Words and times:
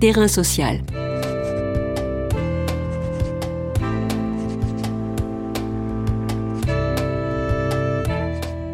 Terrain 0.00 0.28
social. 0.28 0.78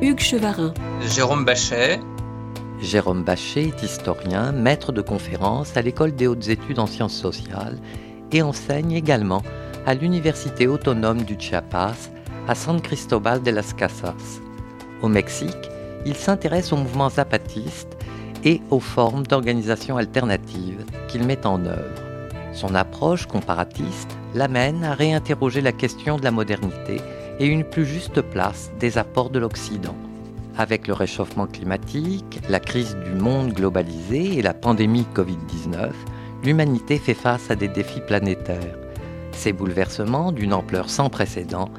Hugues 0.03 0.21
Chevarin. 0.21 0.75
Jérôme 1.01 1.47
Bachet. 1.47 1.99
Jérôme 2.83 3.25
Bachet 3.25 3.69
est 3.69 3.83
historien, 3.83 4.53
maître 4.53 4.93
de 4.93 5.01
conférences 5.01 5.75
à 5.79 5.81
l'École 5.81 6.15
des 6.15 6.27
hautes 6.27 6.49
études 6.49 6.79
en 6.79 6.87
sciences 6.87 7.17
sociales 7.17 7.79
et 8.31 8.43
enseigne 8.43 8.93
également 8.93 9.43
à 9.87 9.95
l'Université 9.95 10.67
autonome 10.67 11.23
du 11.23 11.37
Chiapas 11.39 12.11
à 12.49 12.55
San 12.55 12.83
Cristobal 12.83 13.43
de 13.43 13.51
las 13.51 13.73
Casas. 13.73 14.43
Au 15.01 15.09
Mexique, 15.09 15.71
il 16.05 16.17
s'intéresse 16.17 16.71
aux 16.75 16.77
mouvements 16.77 17.09
zapatistes 17.09 17.94
et 18.45 18.61
aux 18.71 18.81
formes 18.81 19.27
d'organisation 19.27 19.97
alternatives 19.97 20.85
qu'il 21.09 21.25
met 21.25 21.47
en 21.47 21.65
œuvre. 21.65 22.03
Son 22.53 22.75
approche 22.75 23.27
comparatiste 23.27 24.17
l'amène 24.35 24.85
à 24.85 24.95
réinterroger 24.95 25.61
la 25.61 25.73
question 25.73 26.17
de 26.17 26.25
la 26.25 26.31
modernité 26.31 27.01
et 27.41 27.47
une 27.47 27.65
plus 27.65 27.87
juste 27.87 28.21
place 28.21 28.71
des 28.79 28.99
apports 28.99 29.31
de 29.31 29.39
l'Occident. 29.39 29.97
Avec 30.57 30.87
le 30.87 30.93
réchauffement 30.95 31.49
climatique, 31.49 32.41
la 32.49 32.61
crise 32.61 32.97
du 33.05 33.21
monde 33.21 33.53
globalisé 33.53 34.39
et 34.39 34.43
la 34.43 34.55
pandémie 34.55 35.07
Covid-19, 35.15 35.91
l'humanité 36.45 36.99
fait 36.99 37.15
face 37.15 37.51
à 37.51 37.57
des 37.57 37.67
défis 37.67 38.03
planétaires. 38.07 38.79
Ces 39.33 39.53
bouleversements, 39.53 40.31
d'une 40.31 40.55
ampleur 40.55 40.91
sans 40.91 41.11
précédent, 41.11 41.71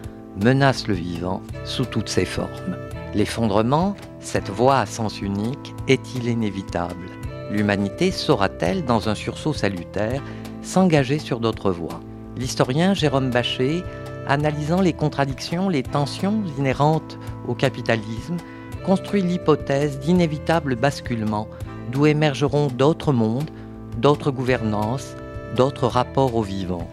menacent 0.43 0.87
le 0.87 0.93
vivant 0.93 1.41
sous 1.63 1.85
toutes 1.85 2.09
ses 2.09 2.25
formes. 2.25 2.75
L'effondrement, 3.13 3.95
cette 4.25 4.49
voie 4.49 4.79
à 4.79 4.85
sens 4.85 5.21
unique, 5.21 5.73
est-il 5.87 6.27
inévitable? 6.27 7.09
L'humanité 7.51 8.11
saura-t-elle, 8.11 8.83
dans 8.83 9.07
un 9.07 9.15
sursaut 9.15 9.53
salutaire, 9.53 10.21
s'engager 10.61 11.19
sur 11.19 11.39
d'autres 11.39 11.71
voies? 11.71 11.99
L'historien 12.35 12.93
Jérôme 12.93 13.29
Bachet, 13.29 13.83
analysant 14.27 14.81
les 14.81 14.93
contradictions, 14.93 15.69
les 15.69 15.83
tensions 15.83 16.43
inhérentes 16.57 17.17
au 17.47 17.53
capitalisme, 17.53 18.37
construit 18.85 19.21
l'hypothèse 19.21 19.99
d'inévitables 19.99 20.75
basculements 20.75 21.47
d'où 21.91 22.07
émergeront 22.07 22.67
d'autres 22.67 23.13
mondes, 23.13 23.49
d'autres 23.97 24.31
gouvernances, 24.31 25.15
d'autres 25.55 25.87
rapports 25.87 26.35
au 26.35 26.41
vivant. 26.41 26.87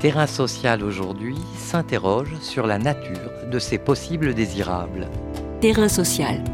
Terrain 0.00 0.26
social 0.26 0.82
aujourd'hui 0.82 1.36
s'interroge 1.56 2.34
sur 2.42 2.66
la 2.66 2.78
nature 2.78 3.30
de 3.50 3.58
ces 3.58 3.78
possibles 3.78 4.34
désirables. 4.34 5.08
Terrain 5.60 5.88
social. 5.88 6.44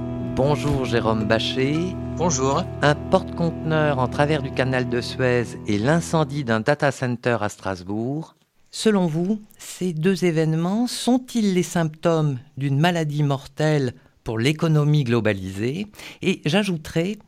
Bonjour 0.42 0.86
Jérôme 0.86 1.27
Bachet. 1.27 1.94
Bonjour. 2.16 2.64
Un 2.80 2.94
porte-conteneur 2.94 3.98
en 3.98 4.08
travers 4.08 4.41
du 4.41 4.50
canal 4.50 4.88
de 4.88 5.02
Suez 5.02 5.44
et 5.66 5.77
l'incendie 5.77 6.44
d'un 6.44 6.60
data 6.60 6.91
center 6.92 7.36
à 7.42 7.50
Strasbourg. 7.50 8.36
Selon 8.70 9.06
vous, 9.06 9.42
ces 9.58 9.92
deux 9.92 10.24
événements 10.24 10.86
sont-ils 10.86 11.52
les 11.52 11.62
symptômes 11.62 12.38
d'une 12.56 12.80
maladie 12.80 13.22
mortelle 13.22 13.92
pour 14.24 14.38
l'économie 14.38 15.05
globalisée? 15.05 15.88
Et 16.22 16.41
j'ajouterai, 16.46 17.18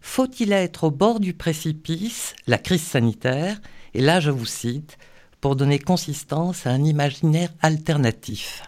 faut-il 0.00 0.50
être 0.50 0.82
au 0.82 0.90
bord 0.90 1.20
du 1.20 1.34
précipice, 1.34 2.34
la 2.48 2.58
crise 2.58 2.82
sanitaire? 2.82 3.60
Et 3.94 4.00
là, 4.00 4.18
je 4.18 4.32
vous 4.32 4.44
cite, 4.44 4.98
pour 5.40 5.54
donner 5.54 5.78
consistance 5.78 6.66
à 6.66 6.70
un 6.70 6.82
imaginaire 6.82 7.50
alternatif. 7.62 8.64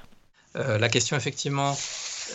Euh, 0.54 0.78
la 0.78 0.88
question, 0.88 1.16
effectivement, 1.16 1.74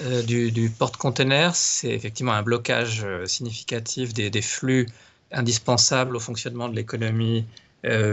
euh, 0.02 0.22
du, 0.24 0.70
porte-container, 0.70 1.56
c'est 1.56 1.90
effectivement 1.90 2.34
un 2.34 2.44
blocage 2.44 3.04
euh, 3.06 3.26
significatif 3.26 4.14
des, 4.14 4.42
flux 4.42 4.88
indispensables 5.32 6.16
au 6.16 6.20
fonctionnement 6.20 6.70
de 6.70 6.76
l'économie 6.76 7.46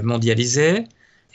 mondialisée. 0.02 0.84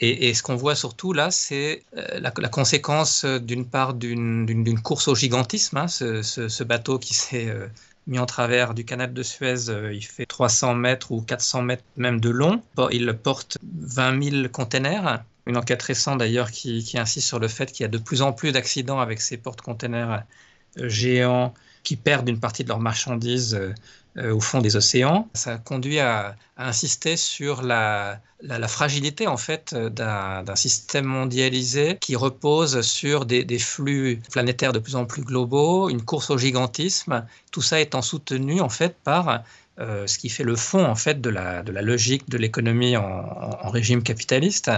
Et, 0.00 0.34
ce 0.34 0.42
qu'on 0.42 0.56
voit 0.56 0.74
surtout 0.74 1.14
là, 1.14 1.30
c'est 1.30 1.84
la, 1.94 2.30
conséquence 2.30 3.24
d'une 3.24 3.64
part 3.64 3.94
d'une 3.94 4.80
course 4.82 5.08
au 5.08 5.14
gigantisme, 5.14 5.78
hein, 5.78 5.88
ce, 5.88 6.64
bateau 6.64 6.98
qui 6.98 7.14
s'est 7.14 7.50
mis 8.06 8.18
en 8.18 8.26
travers 8.26 8.74
du 8.74 8.84
canal 8.84 9.14
de 9.14 9.22
Suez, 9.22 9.70
il 9.92 10.04
fait 10.04 10.26
300 10.26 10.74
mètres 10.74 11.12
ou 11.12 11.22
400 11.22 11.62
mètres 11.62 11.84
même 11.96 12.20
de 12.20 12.28
long. 12.28 12.60
Il 12.90 13.10
porte 13.14 13.56
20 13.62 14.22
000 14.22 14.48
containers 14.48 15.24
une 15.46 15.56
enquête 15.56 15.82
récente 15.82 16.18
d'ailleurs 16.18 16.50
qui, 16.50 16.84
insiste 16.94 17.26
sur 17.26 17.38
le 17.38 17.48
fait 17.48 17.72
qu'il 17.72 17.84
y 17.84 17.86
a 17.86 17.88
de 17.88 17.98
plus 17.98 18.22
en 18.22 18.32
plus 18.32 18.52
d'accidents 18.52 19.00
avec 19.00 19.20
ces 19.20 19.36
porte-containers 19.36 20.24
euh, 20.78 20.88
géants 20.88 21.54
qui 21.84 21.96
perdent 21.96 22.28
une 22.28 22.40
partie 22.40 22.64
de 22.64 22.68
leurs 22.68 22.80
marchandises 22.80 23.54
euh, 23.54 23.72
euh, 24.18 24.34
au 24.34 24.40
fond 24.40 24.60
des 24.60 24.74
océans. 24.74 25.28
Ça 25.34 25.58
conduit 25.58 26.00
à, 26.00 26.34
insister 26.56 27.16
sur 27.16 27.62
la, 27.62 28.20
fragilité 28.66 29.26
en 29.26 29.36
fait 29.36 29.74
d'un 29.74 30.56
système 30.56 31.04
mondialisé 31.04 31.98
qui 32.00 32.16
repose 32.16 32.80
sur 32.80 33.24
des, 33.24 33.58
flux 33.58 34.20
planétaires 34.32 34.72
de 34.72 34.78
plus 34.78 34.96
en 34.96 35.04
plus 35.04 35.22
globaux, 35.22 35.90
une 35.90 36.02
course 36.02 36.30
au 36.30 36.38
gigantisme. 36.38 37.24
Tout 37.52 37.62
ça 37.62 37.78
étant 37.78 38.02
soutenu 38.02 38.60
en 38.60 38.70
fait 38.70 38.96
par 39.04 39.44
ce 39.78 40.16
qui 40.16 40.30
fait 40.30 40.44
le 40.44 40.56
fond 40.56 40.86
en 40.86 40.94
fait 40.94 41.20
de 41.20 41.28
la 41.28 41.62
logique 41.82 42.26
de 42.30 42.38
l'économie 42.38 42.96
en, 42.96 43.68
régime 43.70 44.02
capitaliste, 44.02 44.70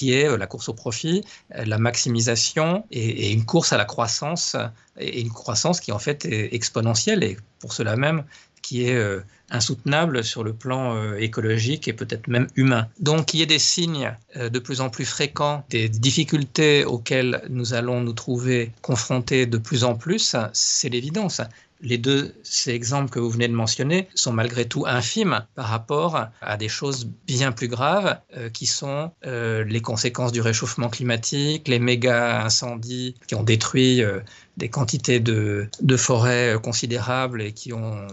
qui 0.00 0.14
est 0.14 0.26
euh, 0.26 0.38
la 0.38 0.46
course 0.46 0.70
au 0.70 0.72
profit, 0.72 1.22
euh, 1.54 1.64
la 1.66 1.76
maximisation 1.76 2.86
et, 2.90 3.32
une 3.32 3.44
course 3.44 3.74
à 3.74 3.76
la 3.76 3.84
croissance, 3.84 4.56
et 4.98 5.20
une 5.20 5.28
croissance 5.28 5.78
qui 5.78 5.92
en 5.92 5.98
fait 5.98 6.24
est 6.24 6.54
exponentielle 6.54 7.22
et 7.22 7.36
pour 7.58 7.74
cela 7.74 7.96
même 7.96 8.24
qui 8.62 8.84
est 8.84 9.02
insoutenable 9.50 10.22
sur 10.22 10.44
le 10.44 10.52
plan 10.52 11.14
écologique 11.16 11.88
et 11.88 11.94
peut-être 11.94 12.28
même 12.28 12.46
humain. 12.56 12.88
Donc 13.00 13.32
il 13.32 13.40
y 13.40 13.42
a 13.42 13.46
des 13.46 13.58
signes 13.58 14.14
de 14.36 14.58
plus 14.58 14.82
en 14.82 14.90
plus 14.90 15.06
fréquents, 15.06 15.64
des 15.70 15.88
difficultés 15.88 16.84
auxquelles 16.84 17.42
nous 17.48 17.72
allons 17.72 18.02
nous 18.02 18.12
trouver 18.12 18.72
confrontés 18.82 19.46
de 19.46 19.56
plus 19.56 19.82
en 19.82 19.94
plus, 19.96 20.36
c'est 20.52 20.90
l'évidence 20.90 21.40
les 21.82 21.98
deux 21.98 22.34
ces 22.42 22.70
exemples 22.70 23.10
que 23.10 23.18
vous 23.18 23.30
venez 23.30 23.48
de 23.48 23.54
mentionner 23.54 24.08
sont 24.14 24.32
malgré 24.32 24.66
tout 24.66 24.84
infimes 24.86 25.46
par 25.54 25.66
rapport 25.66 26.28
à 26.40 26.56
des 26.56 26.68
choses 26.68 27.08
bien 27.26 27.52
plus 27.52 27.68
graves 27.68 28.18
euh, 28.36 28.50
qui 28.50 28.66
sont 28.66 29.12
euh, 29.26 29.64
les 29.64 29.80
conséquences 29.80 30.32
du 30.32 30.40
réchauffement 30.40 30.88
climatique, 30.88 31.68
les 31.68 31.78
méga 31.78 32.42
incendies 32.44 33.14
qui 33.26 33.34
ont 33.34 33.42
détruit 33.42 34.02
euh, 34.02 34.20
des 34.56 34.68
quantités 34.68 35.20
de, 35.20 35.68
de, 35.80 35.96
forêts 35.96 36.56
considérables 36.62 37.40
et 37.40 37.52
qui 37.52 37.72
ont 37.72 38.06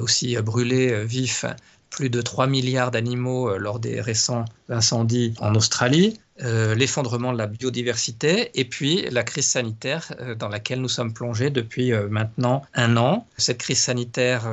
aussi 0.00 0.36
brûlé 0.36 1.04
vif 1.04 1.44
plus 1.90 2.10
de 2.10 2.22
3 2.22 2.46
milliards 2.46 2.90
d'animaux 2.90 3.56
lors 3.58 3.80
des 3.80 4.00
récents 4.00 4.44
incendies 4.68 5.34
en 5.40 5.54
Australie. 5.54 6.18
Euh, 6.42 6.74
l'effondrement 6.74 7.32
de 7.32 7.38
la 7.38 7.46
biodiversité 7.46 8.50
et 8.58 8.64
puis 8.64 9.04
la 9.10 9.22
crise 9.22 9.46
sanitaire 9.46 10.12
euh, 10.20 10.34
dans 10.34 10.48
laquelle 10.48 10.80
nous 10.80 10.88
sommes 10.88 11.12
plongés 11.12 11.50
depuis 11.50 11.92
euh, 11.92 12.08
maintenant 12.08 12.62
un 12.72 12.96
an. 12.96 13.26
Cette 13.36 13.58
crise 13.58 13.80
sanitaire 13.80 14.50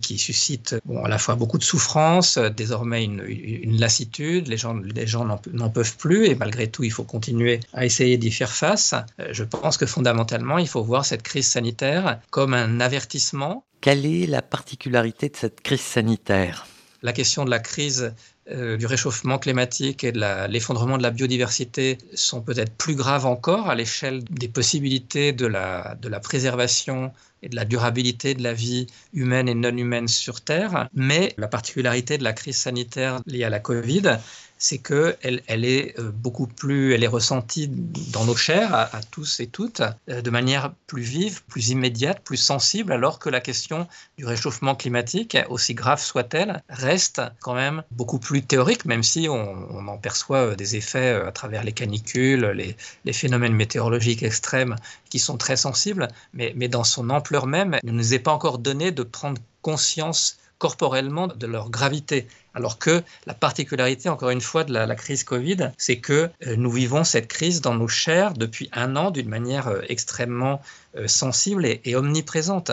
qui 0.00 0.18
suscite 0.18 0.76
à 1.02 1.08
la 1.08 1.18
fois 1.18 1.34
beaucoup 1.34 1.58
de 1.58 1.62
souffrance, 1.62 2.38
désormais 2.38 3.04
une, 3.04 3.24
une 3.26 3.78
lassitude, 3.78 4.48
les 4.48 4.56
gens, 4.56 4.74
les 4.74 5.06
gens 5.06 5.24
n'en 5.24 5.70
peuvent 5.70 5.96
plus 5.96 6.26
et 6.26 6.34
malgré 6.34 6.68
tout 6.68 6.84
il 6.84 6.90
faut 6.90 7.04
continuer 7.04 7.60
à 7.72 7.84
essayer 7.84 8.18
d'y 8.18 8.30
faire 8.30 8.52
face. 8.52 8.94
je 9.30 9.44
pense 9.44 9.76
que 9.76 9.86
fondamentalement 9.86 10.58
il 10.58 10.68
faut 10.68 10.82
voir 10.82 11.04
cette 11.04 11.22
crise 11.22 11.48
sanitaire 11.48 12.20
comme 12.30 12.54
un 12.54 12.80
avertissement. 12.80 13.64
Quelle 13.80 14.06
est 14.06 14.26
la 14.26 14.42
particularité 14.42 15.28
de 15.28 15.36
cette 15.36 15.60
crise 15.60 15.80
sanitaire? 15.80 16.66
La 17.02 17.12
question 17.12 17.44
de 17.44 17.50
la 17.50 17.58
crise 17.58 18.12
euh, 18.50 18.76
du 18.76 18.86
réchauffement 18.86 19.38
climatique 19.38 20.04
et 20.04 20.12
de 20.12 20.46
l'effondrement 20.48 20.98
de 20.98 21.02
la 21.02 21.10
biodiversité 21.10 21.98
sont 22.14 22.42
peut-être 22.42 22.72
plus 22.74 22.94
graves 22.94 23.26
encore 23.26 23.70
à 23.70 23.74
l'échelle 23.74 24.24
des 24.24 24.48
possibilités 24.48 25.32
de 25.32 25.46
la, 25.46 25.96
de 26.00 26.08
la 26.08 26.20
préservation 26.20 27.12
et 27.42 27.48
de 27.48 27.56
la 27.56 27.64
durabilité 27.64 28.34
de 28.34 28.42
la 28.42 28.52
vie 28.52 28.86
humaine 29.12 29.48
et 29.48 29.54
non 29.54 29.76
humaine 29.76 30.08
sur 30.08 30.40
Terre. 30.40 30.88
Mais 30.94 31.34
la 31.38 31.48
particularité 31.48 32.18
de 32.18 32.24
la 32.24 32.32
crise 32.32 32.56
sanitaire 32.56 33.20
liée 33.26 33.44
à 33.44 33.50
la 33.50 33.60
Covid, 33.60 34.18
c'est 34.60 34.78
qu'elle 34.78 35.42
elle 35.46 35.64
est 35.64 35.98
euh, 35.98 36.12
beaucoup 36.12 36.46
plus, 36.46 36.92
elle 36.92 37.02
est 37.02 37.08
ressentie 37.08 37.66
dans 37.68 38.26
nos 38.26 38.36
chairs, 38.36 38.74
à, 38.74 39.00
tous 39.10 39.40
et 39.40 39.46
toutes, 39.46 39.80
euh, 40.10 40.20
de 40.20 40.30
manière 40.30 40.74
plus 40.86 41.02
vive, 41.02 41.42
plus 41.44 41.70
immédiate, 41.70 42.20
plus 42.22 42.36
sensible, 42.36 42.92
alors 42.92 43.18
que 43.18 43.30
la 43.30 43.40
question 43.40 43.88
du 44.18 44.26
réchauffement 44.26 44.74
climatique, 44.74 45.36
aussi 45.48 45.74
grave 45.74 46.00
soit-elle, 46.00 46.62
reste 46.68 47.22
quand 47.40 47.54
même 47.54 47.82
beaucoup 47.90 48.18
plus 48.18 48.42
théorique, 48.42 48.84
même 48.84 49.02
si 49.02 49.28
on, 49.30 49.88
en 49.88 49.96
perçoit 49.96 50.50
euh, 50.50 50.54
des 50.54 50.76
effets 50.76 51.14
à 51.26 51.32
travers 51.32 51.64
les 51.64 51.72
canicules, 51.72 52.44
les, 52.44 52.76
les, 53.06 53.12
phénomènes 53.14 53.54
météorologiques 53.54 54.22
extrêmes 54.22 54.76
qui 55.08 55.18
sont 55.18 55.38
très 55.38 55.56
sensibles, 55.56 56.08
mais, 56.34 56.52
mais 56.54 56.68
dans 56.68 56.84
son 56.84 57.08
ampleur 57.08 57.46
même, 57.46 57.78
il 57.82 57.92
ne 57.92 57.96
nous 57.96 58.12
est 58.12 58.18
pas 58.18 58.32
encore 58.32 58.58
donné 58.58 58.92
de 58.92 59.02
prendre 59.02 59.40
conscience 59.62 60.38
corporellement 60.60 61.26
de 61.26 61.46
leur 61.48 61.70
gravité. 61.70 62.28
Alors 62.54 62.78
que 62.78 63.02
la 63.26 63.34
particularité, 63.34 64.08
encore 64.08 64.30
une 64.30 64.40
fois, 64.40 64.62
de 64.62 64.72
la, 64.72 64.94
crise 64.94 65.24
Covid, 65.24 65.72
c'est 65.78 65.96
que 65.98 66.30
euh, 66.46 66.54
nous 66.56 66.70
vivons 66.70 67.02
cette 67.02 67.26
crise 67.26 67.60
dans 67.60 67.74
nos 67.74 67.88
chairs 67.88 68.34
depuis 68.34 68.68
un 68.72 68.94
an 68.94 69.10
d'une 69.10 69.28
manière 69.28 69.66
euh, 69.66 69.80
extrêmement 69.88 70.60
euh, 70.96 71.08
sensible 71.08 71.66
et, 71.66 71.96
omniprésente. 71.96 72.70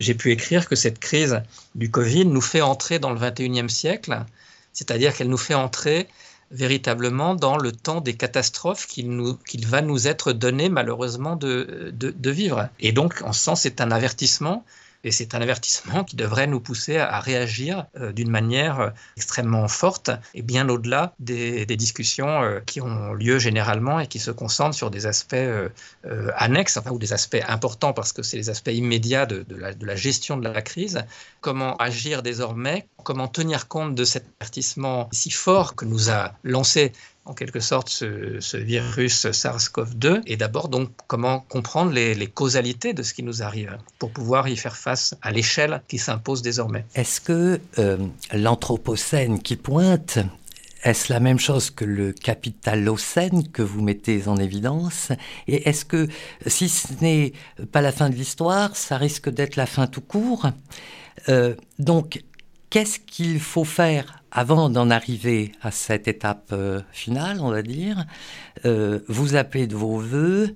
J'ai 0.00 0.14
pu 0.14 0.32
écrire 0.32 0.68
que 0.68 0.76
cette 0.76 0.98
crise 0.98 1.42
du 1.74 1.90
Covid 1.90 2.26
nous 2.26 2.40
fait 2.40 2.62
entrer 2.62 2.98
dans 2.98 3.10
le 3.10 3.20
21e 3.20 3.68
siècle 3.68 4.24
c'est-à-dire 4.76 5.14
qu'elle 5.14 5.30
nous 5.30 5.38
fait 5.38 5.54
entrer 5.54 6.06
véritablement 6.50 7.34
dans 7.34 7.56
le 7.56 7.72
temps 7.72 8.02
des 8.02 8.14
catastrophes 8.14 8.86
qu'il 8.86 9.66
va 9.66 9.80
nous 9.80 10.06
être 10.06 10.32
donné 10.32 10.68
malheureusement 10.68 11.34
de, 11.34 11.92
de, 11.92 12.30
vivre. 12.30 12.68
Et 12.78 12.92
donc, 12.92 13.22
en 13.24 13.32
ce 13.32 13.40
sens, 13.40 13.62
c'est 13.62 13.80
un 13.80 13.90
avertissement 13.90 14.64
et 15.04 15.12
c'est 15.12 15.34
un 15.34 15.40
avertissement 15.40 16.04
qui 16.04 16.16
devrait 16.16 16.46
nous 16.46 16.60
pousser 16.60 16.98
à, 16.98 17.20
réagir 17.20 17.86
euh, 17.96 18.12
d'une 18.12 18.30
manière 18.30 18.80
euh, 18.80 18.90
extrêmement 19.16 19.68
forte 19.68 20.10
et 20.34 20.42
bien 20.42 20.68
au-delà 20.68 21.14
des, 21.18 21.66
discussions 21.66 22.42
euh, 22.42 22.60
qui 22.64 22.80
ont 22.80 23.12
lieu 23.12 23.38
généralement 23.38 24.00
et 24.00 24.06
qui 24.06 24.18
se 24.18 24.30
concentrent 24.30 24.74
sur 24.74 24.90
des 24.90 25.06
aspects 25.06 25.36
annexes, 26.36 26.76
enfin, 26.76 26.90
ou 26.90 26.98
des 26.98 27.12
aspects 27.12 27.42
importants 27.48 27.92
parce 27.92 28.12
que 28.12 28.22
c'est 28.22 28.36
les 28.36 28.48
aspects 28.50 28.70
immédiats 28.72 29.26
de, 29.26 29.44
la, 29.50 29.74
de, 29.74 29.84
la, 29.84 29.94
gestion 29.96 30.36
de 30.36 30.48
la 30.48 30.62
crise. 30.62 31.04
Comment 31.40 31.76
agir 31.76 32.22
désormais? 32.22 32.86
Comment 33.04 33.28
tenir 33.28 33.68
compte 33.68 33.94
de 33.94 34.04
cet 34.04 34.24
avertissement 34.40 35.08
si 35.12 35.30
fort 35.30 35.74
que 35.74 35.84
nous 35.84 36.10
a 36.10 36.32
lancé 36.44 36.92
en 37.26 37.34
quelque 37.34 37.60
sorte 37.60 37.88
ce, 37.88 38.56
virus 38.56 39.26
SARS-CoV-2 39.26 40.22
et 40.26 40.36
d'abord 40.36 40.68
donc 40.68 40.90
comment 41.06 41.40
comprendre 41.40 41.92
les, 41.92 42.26
causalités 42.26 42.92
de 42.92 43.02
ce 43.02 43.14
qui 43.14 43.22
nous 43.22 43.42
arrive 43.42 43.76
pour 43.98 44.10
pouvoir 44.10 44.48
y 44.48 44.56
faire 44.56 44.76
face 44.76 45.14
à 45.22 45.30
l'échelle 45.30 45.82
qui 45.88 45.98
s'impose 45.98 46.42
désormais. 46.42 46.84
Est-ce 46.94 47.20
que 47.20 47.60
euh, 47.78 47.98
l'Anthropocène 48.32 49.40
qui 49.42 49.56
pointe 49.56 50.18
est-ce 50.84 51.12
la 51.12 51.18
même 51.18 51.40
chose 51.40 51.70
que 51.70 51.84
le 51.84 52.12
capitalocène 52.12 53.48
que 53.48 53.62
vous 53.62 53.82
mettez 53.82 54.28
en 54.28 54.36
évidence? 54.36 55.10
Et 55.48 55.68
est-ce 55.68 55.84
que, 55.84 56.06
si 56.46 56.68
ce 56.68 56.88
n'est 57.00 57.32
pas 57.72 57.80
la 57.80 57.90
fin 57.90 58.08
de 58.08 58.14
l'histoire, 58.14 58.76
ça 58.76 58.96
risque 58.96 59.28
d'être 59.28 59.56
la 59.56 59.66
fin 59.66 59.88
tout 59.88 60.00
court? 60.00 60.46
Euh, 61.28 61.56
Donc, 61.80 62.22
qu'est-ce 62.70 63.00
qu'il 63.00 63.40
faut 63.40 63.64
faire 63.64 64.22
avant 64.36 64.68
d'en 64.68 64.90
arriver 64.90 65.52
à 65.62 65.70
cette 65.70 66.06
étape 66.06 66.50
euh, 66.52 66.82
finale, 66.92 67.38
on 67.40 67.50
va 67.50 67.62
dire 67.62 68.04
euh, 68.66 69.00
Vous 69.08 69.34
appelez 69.34 69.66
de 69.66 69.74
vos 69.74 69.98
voeux 69.98 70.52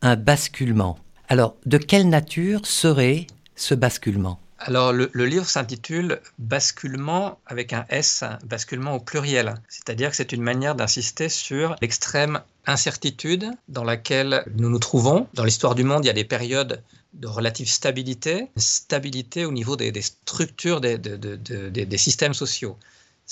un 0.00 0.16
basculement. 0.16 0.98
Alors, 1.28 1.54
de 1.66 1.76
quelle 1.76 2.08
nature 2.08 2.64
serait 2.64 3.26
ce 3.56 3.74
basculement? 3.74 4.40
Alors, 4.58 4.94
le, 4.94 5.10
livre 5.14 5.46
s'intitule 5.46 6.20
Basculement 6.38 7.38
avec 7.46 7.74
un 7.74 7.84
S, 7.90 8.24
basculement 8.44 8.94
au 8.94 9.00
pluriel. 9.00 9.54
C'est-à-dire 9.68 10.10
que 10.10 10.16
c'est 10.16 10.32
une 10.32 10.42
manière 10.42 10.74
d'insister 10.74 11.28
sur 11.28 11.76
l'extrême 11.82 12.40
incertitude 12.66 13.50
dans 13.68 13.84
laquelle 13.84 14.44
nous 14.56 14.70
nous 14.70 14.78
trouvons. 14.78 15.28
Dans 15.34 15.44
l'histoire 15.44 15.74
du 15.74 15.84
monde, 15.84 16.04
il 16.04 16.08
y 16.08 16.10
a 16.10 16.14
des 16.14 16.24
périodes 16.24 16.82
de 17.12 17.26
relative 17.26 17.68
stabilité, 17.68 18.48
stabilité 18.56 19.44
au 19.44 19.52
niveau 19.52 19.76
des, 19.76 19.92
structures 20.00 20.80
des, 20.80 20.96
des, 20.96 21.98
systèmes 21.98 22.34
sociaux. 22.34 22.78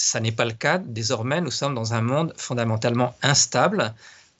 Ça 0.00 0.20
n'est 0.20 0.32
pas 0.32 0.44
le 0.44 0.52
cas. 0.52 0.78
Désormais, 0.78 1.40
nous 1.40 1.50
sommes 1.50 1.74
dans 1.74 1.92
un 1.92 2.00
monde 2.00 2.32
fondamentalement 2.36 3.16
instable. 3.20 3.92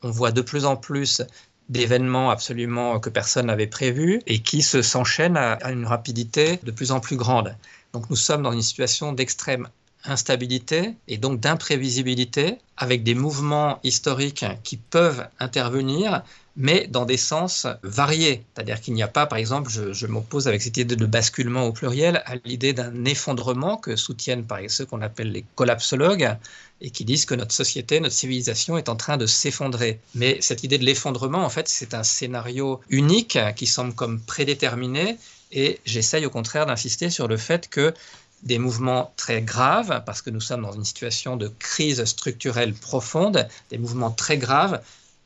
On 0.02 0.10
voit 0.10 0.30
de 0.30 0.40
plus 0.40 0.64
en 0.64 0.76
plus 0.76 1.20
d'événements 1.68 2.30
absolument 2.30 3.00
que 3.00 3.10
personne 3.10 3.46
n'avait 3.46 3.66
prévus 3.66 4.22
et 4.28 4.38
qui 4.38 4.62
se 4.62 4.82
s'enchaînent 4.82 5.36
à, 5.36 5.58
une 5.72 5.84
rapidité 5.84 6.60
de 6.62 6.70
plus 6.70 6.92
en 6.92 7.00
plus 7.00 7.16
grande. 7.16 7.56
Donc 7.92 8.08
nous 8.08 8.14
sommes 8.16 8.42
dans 8.42 8.52
une 8.52 8.62
situation 8.62 9.12
d'extrême 9.12 9.68
instabilité 10.04 10.94
et 11.08 11.18
donc 11.18 11.40
d'imprévisibilité 11.40 12.58
avec 12.76 13.02
des 13.02 13.14
mouvements 13.14 13.80
historiques 13.82 14.44
qui 14.62 14.76
peuvent 14.76 15.26
intervenir 15.40 16.22
mais 16.58 16.88
dans 16.88 17.06
des 17.06 17.16
sens 17.16 17.68
variés. 17.84 18.42
C'est-à-dire 18.52 18.80
qu'il 18.80 18.92
n'y 18.92 19.02
a 19.04 19.08
pas, 19.08 19.26
par 19.26 19.38
exemple, 19.38 19.70
je, 19.70 20.06
m'oppose 20.06 20.48
avec 20.48 20.60
cette 20.60 20.76
idée 20.76 20.96
de 20.96 21.06
basculement 21.06 21.64
au 21.66 21.72
pluriel 21.72 22.20
à 22.26 22.34
l'idée 22.44 22.72
d'un 22.72 23.04
effondrement 23.04 23.76
que 23.76 23.94
soutiennent 23.94 24.44
par 24.44 24.58
ceux 24.66 24.84
qu'on 24.84 25.00
appelle 25.00 25.30
les 25.30 25.44
collapsologues 25.54 26.36
et 26.80 26.90
qui 26.90 27.04
disent 27.04 27.26
que 27.26 27.36
notre 27.36 27.54
société, 27.54 28.00
notre 28.00 28.14
civilisation 28.14 28.76
est 28.76 28.88
en 28.88 28.96
train 28.96 29.16
de 29.16 29.26
s'effondrer. 29.26 30.00
Mais 30.16 30.38
cette 30.40 30.64
idée 30.64 30.78
de 30.78 30.84
l'effondrement, 30.84 31.44
en 31.44 31.48
fait, 31.48 31.68
c'est 31.68 31.94
un 31.94 32.02
scénario 32.02 32.80
unique 32.88 33.38
qui 33.54 33.68
semble 33.68 33.94
comme 33.94 34.20
prédéterminé 34.20 35.16
et 35.52 35.80
j'essaye 35.84 36.26
au 36.26 36.30
contraire 36.30 36.66
d'insister 36.66 37.08
sur 37.08 37.28
le 37.28 37.36
fait 37.36 37.68
que 37.68 37.94
des 38.42 38.58
mouvements 38.58 39.12
très 39.16 39.42
graves, 39.42 40.02
parce 40.06 40.22
que 40.22 40.30
nous 40.30 40.40
sommes 40.40 40.62
dans 40.62 40.72
une 40.72 40.84
situation 40.84 41.36
de 41.36 41.48
crise 41.48 42.04
structurelle 42.04 42.74
profonde, 42.74 43.48
des 43.70 43.78
mouvements 43.78 44.10
très 44.10 44.38
graves 44.38 44.80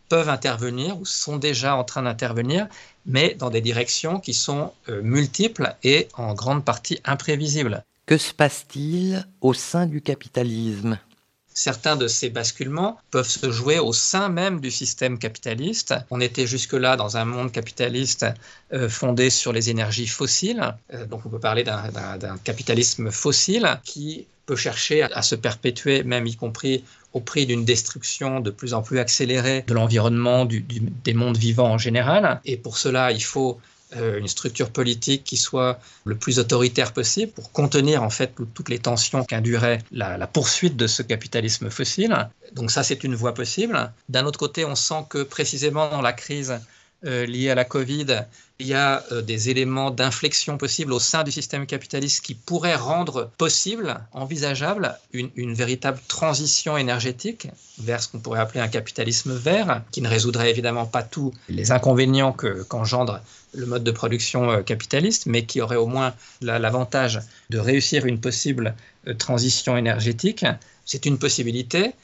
peuvent 0.09 0.29
intervenir 0.29 0.99
ou 1.01 1.07
sont 1.07 1.39
déjà 1.39 1.75
en 1.75 1.85
train 1.85 2.03
d'intervenir, 2.03 2.69
mais 3.07 3.35
dans 3.35 3.49
des 3.49 3.63
directions 3.63 4.21
qui 4.21 4.35
sont 4.35 4.73
euh, 4.89 5.01
multiples 5.03 5.75
et 5.83 6.09
en 6.15 6.35
grande 6.35 6.65
partie 6.65 7.01
imprévisibles. 7.05 7.83
Que 8.05 8.19
se 8.19 8.35
passe-t-il 8.35 9.27
au 9.41 9.55
sein 9.55 9.87
du 9.87 10.03
capitalisme? 10.03 10.99
Certains 11.55 11.97
de 11.97 12.09
ces 12.09 12.31
basculements 12.31 12.99
peuvent 13.11 13.29
se 13.29 13.51
jouer 13.51 13.79
au 13.79 13.93
sein 13.93 14.29
même 14.29 14.61
du 14.61 14.71
système 14.71 15.19
capitaliste. 15.19 15.95
On 16.11 16.21
était 16.21 16.47
jusque-là 16.47 16.97
dans 16.97 17.17
un 17.17 17.25
monde 17.25 17.53
capitaliste 17.53 18.27
euh, 18.73 18.89
fondé 18.89 19.31
sur 19.31 19.53
les 19.53 19.71
énergies 19.71 20.07
fossiles. 20.07 20.75
Euh, 20.95 21.07
donc 21.07 21.27
on 21.27 21.29
peut 21.29 21.39
parler 21.39 21.65
d'un 21.65 22.39
capitalisme 22.45 23.11
fossile 23.11 23.81
qui 23.85 24.27
peut 24.47 24.57
chercher 24.57 25.03
à, 25.03 25.23
se 25.23 25.35
perpétuer, 25.35 26.03
même 26.03 26.27
y 26.27 26.37
compris 26.37 26.85
au 27.13 27.21
prix 27.21 27.47
d'une 27.47 27.65
destruction 27.65 28.41
de 28.41 28.51
plus 28.51 28.75
en 28.75 28.83
plus 28.83 28.99
accélérée 28.99 29.65
de 29.67 29.75
l'environnement, 29.75 30.47
des 30.47 31.15
mondes 31.15 31.37
vivants 31.37 31.71
en 31.71 31.79
général. 31.79 32.41
Et 32.45 32.57
pour 32.57 32.79
cela, 32.79 33.13
il 33.13 33.23
faut 33.23 33.61
une 33.95 34.29
structure 34.29 34.71
politique 34.71 35.25
qui 35.25 35.37
soit 35.37 35.79
le 36.05 36.17
plus 36.17 36.39
autoritaire 36.39 36.93
possible 36.93 37.33
pour 37.33 37.53
contenir 37.53 38.03
en 38.03 38.11
fait 38.11 38.33
toutes 38.55 38.69
les 38.69 38.79
tensions 38.79 39.25
qu'indurait 39.25 39.79
la, 39.91 40.17
la 40.17 40.27
poursuite 40.27 40.77
de 40.77 40.87
ce 40.87 41.03
capitalisme 41.03 41.71
fossile. 41.71 42.29
Donc 42.53 42.71
ça, 42.71 42.83
c'est 42.83 43.05
une 43.05 43.15
voie 43.15 43.35
possible. 43.35 43.93
D'un 44.09 44.25
autre 44.25 44.39
côté, 44.39 44.65
on 44.65 44.75
sent 44.75 45.05
que 45.09 45.23
précisément 45.23 45.91
dans 45.91 46.03
la 46.03 46.13
crise 46.13 46.61
euh, 47.05 47.27
liée 47.27 47.51
à 47.51 47.55
la 47.55 47.65
Covid, 47.65 48.25
il 48.63 48.69
y 48.69 48.75
a 48.75 49.03
euh, 49.11 49.23
des 49.23 49.51
éléments 49.51 49.91
d'inflexion 49.91 50.57
possibles 50.57 50.93
au 50.93 51.01
sein 51.01 51.25
du 51.25 51.33
système 51.33 51.67
capitaliste 51.67 52.25
qui 52.25 52.35
pourraient 52.35 52.77
rendre 52.77 53.31
possible, 53.37 54.01
envisageable, 54.13 54.97
une, 55.13 55.55
véritable 55.55 55.99
transition 56.07 56.77
énergétique 56.77 57.49
vers 57.79 58.01
ce 58.01 58.09
qu'on 58.09 58.21
pourrait 58.21 58.39
appeler 58.39 58.61
un 58.61 58.69
capitalisme 58.69 59.35
vert, 59.35 59.83
qui 59.91 60.01
ne 60.01 60.09
résoudrait 60.09 60.51
évidemment 60.51 60.87
pas 60.87 61.03
tous 61.03 61.33
les 61.49 61.73
inconvénients 61.73 62.33
qu'engendre 62.33 63.21
le 63.53 63.67
mode 63.67 63.83
de 63.83 63.91
production 63.91 64.51
euh, 64.51 64.63
capitaliste, 64.63 65.27
mais 65.27 65.45
qui 65.45 65.61
aurait 65.61 65.77
au 65.77 65.87
moins 65.87 66.15
l'avantage 66.41 67.21
de 67.51 67.59
réussir 67.59 68.07
une 68.07 68.21
possible 68.21 68.77
euh, 69.09 69.15
transition 69.15 69.77
énergétique. 69.77 70.47
C'est 70.85 71.05
une 71.05 71.19
possibilité, 71.19 71.95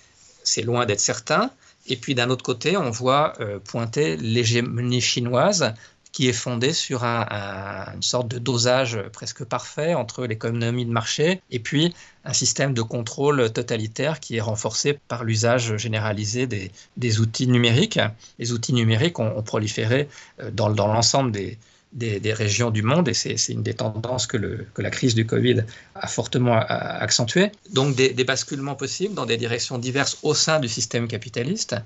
c'est 0.42 0.62
loin 0.62 0.86
d'être 0.86 1.00
certain. 1.00 1.50
Et 1.88 1.96
puis 1.96 2.14
d'un 2.14 2.30
autre 2.30 2.44
côté, 2.44 2.76
on 2.76 2.90
voit 2.90 3.32
pointer 3.64 4.16
l'hégémonie 4.16 5.00
chinoise 5.00 5.74
qui 6.12 6.28
est 6.28 6.32
fondé 6.32 6.72
sur 6.72 7.04
une 7.04 8.02
sorte 8.02 8.28
de 8.28 8.38
dosage 8.38 8.98
presque 9.12 9.44
parfait 9.44 9.94
entre 9.94 10.26
l'économie 10.26 10.86
de 10.86 10.90
marché 10.90 11.42
et 11.50 11.58
puis 11.58 11.94
un 12.24 12.32
système 12.32 12.74
de 12.74 12.82
contrôle 12.82 13.52
totalitaire 13.52 14.20
qui 14.20 14.36
est 14.36 14.40
renforcé 14.40 14.98
par 15.08 15.24
l'usage 15.24 15.76
généralisé 15.76 16.46
des, 16.46 17.20
outils 17.20 17.46
numériques. 17.46 18.00
Les 18.38 18.52
outils 18.52 18.72
numériques 18.72 19.18
ont, 19.18 19.42
proliféré 19.42 20.08
euh, 20.40 20.50
dans 20.50 20.68
l'ensemble 20.68 21.30
des, 21.30 21.58
des, 21.92 22.32
régions 22.32 22.70
du 22.70 22.82
monde, 22.82 23.08
et 23.08 23.14
c'est 23.14 23.36
une 23.48 23.62
des 23.62 23.74
tendances 23.74 24.26
que, 24.26 24.66
la 24.76 24.90
crise 24.90 25.14
du 25.14 25.26
Covid 25.26 25.64
a 25.94 26.06
fortement 26.06 26.58
accentué. 26.58 27.50
Donc 27.72 27.96
des, 27.96 28.24
basculements 28.24 28.74
possibles 28.74 29.14
dans 29.14 29.26
des 29.26 29.36
directions 29.36 29.78
diverses 29.78 30.18
au 30.22 30.34
sein 30.34 30.60
du 30.60 30.68
système 30.68 31.08
capitaliste, 31.08 31.76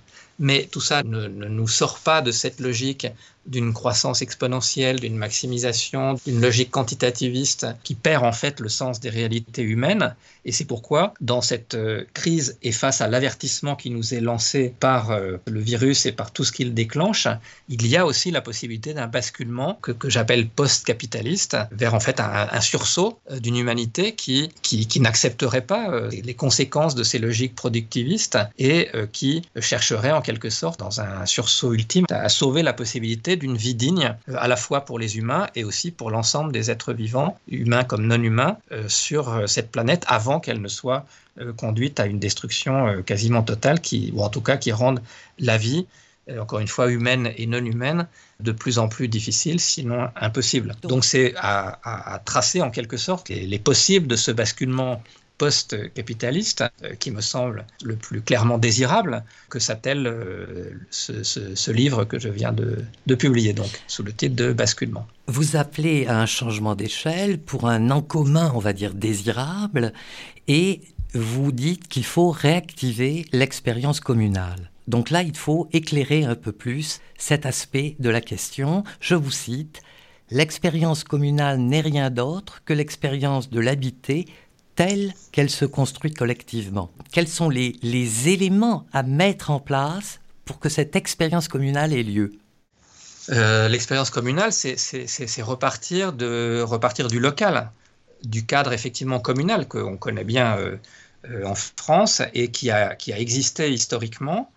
mais 0.42 0.68
tout 0.70 0.80
ça 0.80 1.04
ne, 1.04 1.28
nous 1.28 1.68
sort 1.68 2.00
pas 2.00 2.20
de 2.20 2.32
cette 2.32 2.58
logique 2.58 3.06
d'une 3.46 3.72
croissance 3.72 4.22
exponentielle, 4.22 5.00
d'une 5.00 5.16
maximisation, 5.16 6.14
d'une 6.26 6.40
logique 6.40 6.70
quantitativiste 6.70 7.66
qui 7.82 7.94
perd 7.94 8.24
en 8.24 8.32
fait 8.32 8.60
le 8.60 8.68
sens 8.68 9.00
des 9.00 9.10
réalités 9.10 9.62
humaines. 9.62 10.14
Et 10.44 10.52
c'est 10.52 10.64
pourquoi, 10.64 11.14
dans 11.20 11.40
cette 11.40 11.74
euh, 11.74 12.04
crise 12.14 12.58
et 12.62 12.72
face 12.72 13.00
à 13.00 13.08
l'avertissement 13.08 13.76
qui 13.76 13.90
nous 13.90 14.14
est 14.14 14.20
lancé 14.20 14.74
par 14.80 15.10
euh, 15.10 15.36
le 15.46 15.60
virus 15.60 16.06
et 16.06 16.12
par 16.12 16.32
tout 16.32 16.44
ce 16.44 16.52
qu'il 16.52 16.74
déclenche, 16.74 17.28
il 17.68 17.86
y 17.86 17.96
a 17.96 18.06
aussi 18.06 18.30
la 18.30 18.40
possibilité 18.40 18.94
d'un 18.94 19.06
basculement 19.06 19.78
que, 19.82 19.92
j'appelle 20.08 20.48
post-capitaliste 20.48 21.56
vers 21.70 21.94
en 21.94 22.00
fait 22.00 22.20
un, 22.20 22.60
sursaut 22.60 23.18
euh, 23.30 23.38
d'une 23.38 23.56
humanité 23.56 24.14
qui 24.14 24.50
n'accepterait 25.00 25.66
pas 25.66 26.08
les 26.10 26.34
conséquences 26.34 26.94
de 26.94 27.02
ces 27.02 27.18
logiques 27.18 27.54
productivistes 27.54 28.38
et 28.58 28.88
qui 29.12 29.42
chercherait 29.60 30.12
en 30.12 30.20
quelque 30.20 30.31
sorte, 30.50 30.80
dans 30.80 31.00
un 31.00 31.26
sursaut 31.26 31.74
ultime, 31.74 32.06
à 32.10 32.28
sauver 32.28 32.62
la 32.62 32.72
possibilité 32.72 33.36
d'une 33.36 33.56
vie 33.56 33.74
digne, 33.74 34.16
euh, 34.28 34.34
à 34.38 34.48
la 34.48 34.56
fois 34.56 34.84
pour 34.84 34.98
les 34.98 35.18
humains 35.18 35.46
et 35.54 35.64
aussi 35.64 35.90
pour 35.90 36.10
l'ensemble 36.10 36.52
des 36.52 36.70
êtres 36.70 36.92
vivants, 36.92 37.38
humains 37.48 37.84
comme 37.84 38.06
non 38.06 38.22
humains, 38.22 38.56
euh, 38.72 38.88
sur 38.88 39.28
euh, 39.28 39.46
cette 39.46 39.70
planète 39.70 40.04
avant 40.08 40.40
qu'elle 40.40 40.60
ne 40.60 40.68
soit 40.68 41.06
conduite 41.56 41.98
à 41.98 42.04
une 42.04 42.18
destruction 42.18 43.02
quasiment 43.06 43.42
totale, 43.42 43.80
qui, 43.80 44.12
ou 44.14 44.22
en 44.22 44.28
tout 44.28 44.42
cas 44.42 44.58
qui 44.58 44.70
rende 44.70 45.00
la 45.38 45.56
vie, 45.56 45.86
encore 46.38 46.58
une 46.58 46.68
fois 46.68 46.90
humaine 46.90 47.32
et 47.38 47.46
non 47.46 47.64
humaine, 47.64 48.06
de 48.40 48.52
plus 48.52 48.78
en 48.78 48.86
plus 48.86 49.08
difficile, 49.08 49.58
sinon 49.58 50.10
impossible. 50.14 50.76
Donc 50.82 51.06
c'est 51.06 51.32
à, 51.38 52.20
tracer 52.26 52.60
en 52.60 52.70
quelque 52.70 52.98
sorte 52.98 53.30
les, 53.30 53.46
les 53.46 53.58
possibles 53.58 54.06
de 54.08 54.16
ce 54.16 54.30
basculement 54.30 55.02
post-capitaliste 55.42 56.62
qui 57.00 57.10
me 57.10 57.20
semble 57.20 57.66
le 57.82 57.96
plus 57.96 58.20
clairement 58.20 58.58
désirable 58.58 59.24
que 59.50 59.58
s'attelle 59.58 60.04
ce, 60.90 61.24
ce, 61.24 61.70
livre 61.72 62.04
que 62.04 62.20
je 62.20 62.28
viens 62.28 62.52
de, 62.52 62.84
de 63.06 63.14
publier, 63.16 63.52
donc 63.52 63.72
sous 63.88 64.04
le 64.04 64.12
titre 64.12 64.36
de 64.36 64.52
Basculement. 64.52 65.04
Vous 65.26 65.56
appelez 65.56 66.06
à 66.06 66.20
un 66.20 66.26
changement 66.26 66.76
d'échelle 66.76 67.40
pour 67.40 67.68
un 67.68 67.90
en 67.90 68.02
commun, 68.02 68.52
on 68.54 68.60
va 68.60 68.72
dire, 68.72 68.94
désirable, 68.94 69.92
et 70.46 70.82
vous 71.12 71.50
dites 71.50 71.88
qu'il 71.88 72.04
faut 72.04 72.30
réactiver 72.30 73.26
l'expérience 73.32 73.98
communale. 73.98 74.70
Donc 74.86 75.10
là, 75.10 75.22
il 75.24 75.36
faut 75.36 75.68
éclairer 75.72 76.22
un 76.22 76.36
peu 76.36 76.52
plus 76.52 77.00
cet 77.18 77.46
aspect 77.46 77.96
de 77.98 78.10
la 78.10 78.20
question. 78.20 78.84
Je 79.00 79.16
vous 79.16 79.32
cite, 79.32 79.82
L'expérience 80.32 81.04
communale 81.04 81.58
n'est 81.58 81.82
rien 81.82 82.08
d'autre 82.08 82.62
que 82.64 82.72
l'expérience 82.72 83.50
de 83.50 83.60
l'habité 83.60 84.24
telle 84.74 85.14
qu'elle 85.32 85.50
se 85.50 85.64
construit 85.64 86.12
collectivement. 86.12 86.90
Quels 87.12 87.28
sont 87.28 87.48
les, 87.48 87.76
éléments 88.28 88.86
à 88.92 89.02
mettre 89.02 89.50
en 89.50 89.60
place 89.60 90.20
pour 90.44 90.58
que 90.58 90.68
cette 90.68 90.96
expérience 90.96 91.48
communale 91.48 91.92
ait 91.92 92.02
lieu? 92.02 92.32
Euh, 93.30 93.68
L'expérience 93.68 94.10
communale, 94.10 94.52
c'est 94.52 95.42
repartir, 95.42 96.08
repartir 96.08 97.08
du 97.08 97.20
local, 97.20 97.70
du 98.24 98.44
cadre 98.46 98.72
effectivement 98.72 99.20
communal 99.20 99.68
qu'on 99.68 99.96
connaît 99.96 100.24
bien 100.24 100.56
euh, 100.56 100.76
euh, 101.30 101.44
en 101.44 101.54
France 101.54 102.22
et 102.34 102.50
qui 102.50 102.70
a 102.70 102.96
existé 103.08 103.70
historiquement 103.70 104.50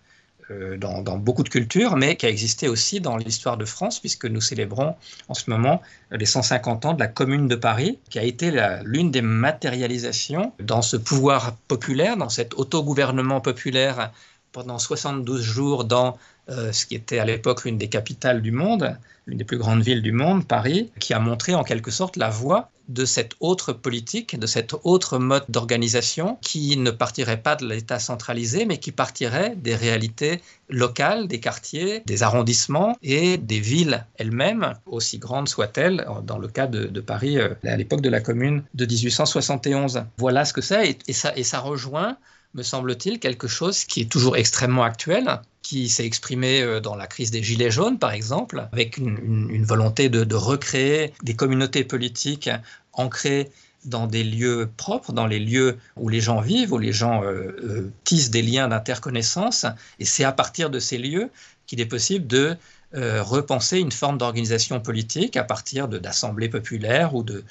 euh, 0.50 0.76
dans, 0.76 1.02
beaucoup 1.18 1.42
de 1.42 1.48
cultures, 1.48 1.96
mais 1.96 2.16
qui 2.16 2.26
a 2.26 2.28
existé 2.28 2.68
aussi 2.68 3.00
dans 3.00 3.16
l'histoire 3.16 3.56
de 3.56 3.64
France, 3.64 3.98
puisque 3.98 4.26
nous 4.26 4.40
célébrons 4.40 4.94
en 5.28 5.34
ce 5.34 5.50
moment 5.50 5.82
les 6.10 6.26
150 6.26 6.84
ans 6.84 6.94
de 6.94 7.00
la 7.00 7.08
Commune 7.08 7.48
de 7.48 7.56
Paris, 7.56 7.98
qui 8.10 8.18
a 8.18 8.22
été 8.22 8.52
l'une 8.84 9.10
des 9.10 9.22
matérialisations 9.22 10.52
dans 10.60 10.82
ce 10.82 10.96
pouvoir 10.96 11.56
populaire, 11.68 12.16
dans 12.16 12.28
cet 12.28 12.54
autogouvernement 12.54 13.40
populaire 13.40 14.12
pendant 14.52 14.78
72 14.78 15.42
jours 15.42 15.84
dans 15.84 16.16
euh, 16.48 16.72
ce 16.72 16.86
qui 16.86 16.94
était 16.94 17.18
à 17.18 17.24
l'époque 17.24 17.64
l'une 17.64 17.78
des 17.78 17.88
capitales 17.88 18.40
du 18.40 18.52
monde, 18.52 18.96
l'une 19.26 19.38
des 19.38 19.44
plus 19.44 19.58
grandes 19.58 19.82
villes 19.82 20.02
du 20.02 20.12
monde, 20.12 20.46
Paris, 20.46 20.90
qui 21.00 21.12
a 21.12 21.18
montré 21.18 21.54
en 21.54 21.64
quelque 21.64 21.90
sorte 21.90 22.16
la 22.16 22.30
voie 22.30 22.70
de 22.88 23.04
cette 23.04 23.34
autre 23.40 23.72
politique, 23.72 24.38
de 24.38 24.46
cet 24.46 24.74
autre 24.84 25.18
mode 25.18 25.44
d'organisation 25.48 26.38
qui 26.40 26.76
ne 26.76 26.92
partirait 26.92 27.42
pas 27.42 27.56
de 27.56 27.66
l'État 27.66 27.98
centralisé, 27.98 28.64
mais 28.64 28.78
qui 28.78 28.92
partirait 28.92 29.56
des 29.56 29.74
réalités 29.74 30.40
locales, 30.68 31.26
des 31.26 31.40
quartiers, 31.40 32.02
des 32.06 32.22
arrondissements 32.22 32.96
et 33.02 33.38
des 33.38 33.58
villes 33.58 34.06
elles-mêmes, 34.18 34.74
aussi 34.86 35.18
grandes 35.18 35.48
soient-elles, 35.48 36.06
dans 36.22 36.38
le 36.38 36.48
cas 36.48 36.68
de, 36.68 37.00
Paris 37.00 37.38
euh, 37.38 37.54
à 37.64 37.76
l'époque 37.76 38.00
de 38.00 38.08
la 38.08 38.20
Commune 38.20 38.62
de 38.74 38.86
1871. 38.86 40.04
Voilà 40.18 40.44
ce 40.44 40.52
que 40.52 40.60
c'est, 40.60 40.98
ça, 41.10 41.32
et 41.36 41.44
ça 41.44 41.58
rejoint 41.60 42.16
me 42.56 42.62
semble-t-il, 42.62 43.20
quelque 43.20 43.46
chose 43.46 43.84
qui 43.84 44.00
est 44.00 44.10
toujours 44.10 44.36
extrêmement 44.36 44.82
actuel, 44.82 45.40
qui 45.62 45.88
s'est 45.88 46.06
exprimé 46.06 46.62
euh, 46.62 46.80
dans 46.80 46.96
la 46.96 47.06
crise 47.06 47.30
des 47.30 47.42
Gilets 47.42 47.70
jaunes, 47.70 47.98
par 47.98 48.12
exemple, 48.12 48.66
avec 48.72 48.96
une, 48.96 49.64
volonté 49.64 50.08
de, 50.08 50.34
recréer 50.34 51.12
des 51.22 51.34
communautés 51.34 51.84
politiques 51.84 52.50
ancrées 52.92 53.50
dans 53.84 54.06
des 54.06 54.24
lieux 54.24 54.68
propres, 54.76 55.12
dans 55.12 55.26
les 55.26 55.38
lieux 55.38 55.76
où 55.96 56.08
les 56.08 56.20
gens 56.20 56.40
vivent, 56.40 56.72
où 56.72 56.78
les 56.78 56.92
gens 56.92 57.22
euh, 57.22 57.56
euh, 57.62 57.92
tissent 58.04 58.30
des 58.30 58.42
liens 58.42 58.68
d'interconnaissance. 58.68 59.66
Et 60.00 60.04
c'est 60.04 60.24
à 60.24 60.32
partir 60.32 60.70
de 60.70 60.80
ces 60.80 60.98
lieux 60.98 61.30
qu'il 61.66 61.80
est 61.80 61.86
possible 61.86 62.26
de 62.26 62.56
euh, 62.96 63.22
repenser 63.22 63.78
une 63.78 63.92
forme 63.92 64.16
d'organisation 64.16 64.80
politique 64.80 65.36
à 65.36 65.44
partir 65.44 65.86
d'assemblées 65.86 66.48
populaires 66.48 67.14
ou 67.14 67.22
de, 67.22 67.44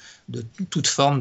toute 0.70 0.88
forme 0.88 1.20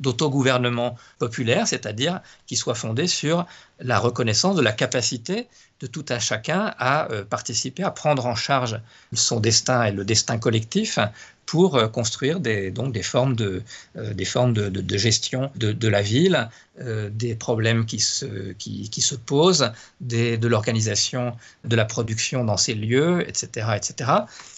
d'autogouvernement 0.00 0.96
populaire, 1.18 1.68
c'est-à-dire 1.68 2.20
qui 2.46 2.56
soit 2.56 2.74
fondée 2.74 3.06
sur 3.06 3.46
la 3.78 4.00
reconnaissance 4.00 4.56
de 4.56 4.62
la 4.62 4.72
capacité 4.72 5.46
de 5.80 5.86
tout 5.86 6.04
un 6.10 6.18
chacun 6.18 6.74
à 6.78 7.10
euh, 7.10 7.24
participer, 7.24 7.82
à 7.82 7.90
prendre 7.90 8.26
en 8.26 8.34
charge 8.34 8.80
son 9.14 9.40
destin 9.40 9.84
et 9.84 9.92
le 9.92 10.04
destin 10.04 10.38
collectif 10.38 10.98
pour 11.46 11.76
euh, 11.76 11.88
construire 11.88 12.38
des, 12.38 12.70
donc 12.70 12.92
des 12.92 13.02
formes 13.02 13.34
de, 13.34 13.62
euh, 13.96 14.12
des 14.12 14.26
formes 14.26 14.52
de, 14.52 14.96
gestion 14.98 15.50
de, 15.56 15.88
la 15.88 16.02
ville, 16.02 16.48
des 17.10 17.34
problèmes 17.34 17.86
qui 17.86 17.98
se, 17.98 18.52
qui, 18.52 18.88
qui 18.90 19.00
se 19.00 19.14
posent, 19.14 19.72
de 20.00 20.46
l'organisation 20.46 21.36
de 21.64 21.76
la 21.76 21.84
production 21.84 22.44
dans 22.44 22.56
ces 22.56 22.74
lieux, 22.74 23.26
etc. 23.28 23.68
etc. 23.76 24.10